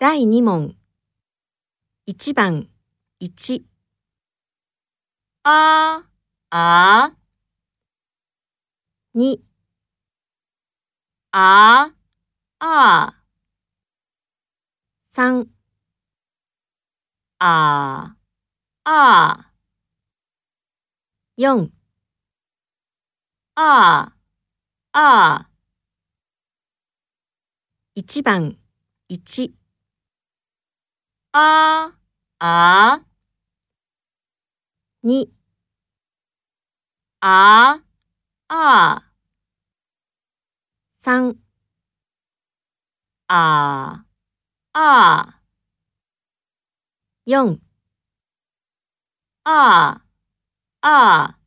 [0.00, 0.74] 第2問。
[2.06, 2.68] 1番、
[3.20, 3.66] 1、
[5.44, 6.04] あ、
[6.50, 7.12] あ、
[9.14, 9.40] 2、
[11.32, 11.92] あ、
[12.60, 13.14] あ、
[15.12, 15.50] 3、
[17.38, 18.16] あ、
[18.84, 19.52] あ、
[21.38, 21.70] 4、
[23.56, 24.12] あ、
[24.92, 25.50] あ、
[27.96, 28.56] 1番、
[29.08, 29.52] 1、
[31.33, 31.93] あ、
[32.39, 33.05] あ、
[35.03, 35.31] 2、
[37.21, 37.81] あ、
[38.49, 39.11] あ、
[40.99, 41.37] 3、
[43.27, 44.05] あ、
[44.73, 45.41] あ、
[47.25, 47.59] 4
[49.43, 50.01] あ、
[50.81, 51.38] あ。